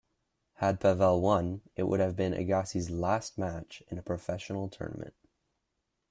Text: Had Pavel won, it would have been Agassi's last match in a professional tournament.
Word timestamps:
Had 0.53 0.79
Pavel 0.79 1.21
won, 1.21 1.61
it 1.75 1.83
would 1.83 1.99
have 1.99 2.15
been 2.15 2.33
Agassi's 2.33 2.89
last 2.89 3.37
match 3.37 3.83
in 3.87 3.99
a 3.99 4.01
professional 4.01 4.67
tournament. 4.67 5.13